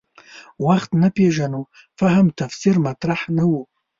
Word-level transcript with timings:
وخت 0.65 0.91
نه 1.01 1.09
پېژنو 1.15 1.61
فهم 1.99 2.25
تفسیر 2.39 2.75
مطرح 2.85 3.19
نه 3.37 3.43
و. 3.51 3.53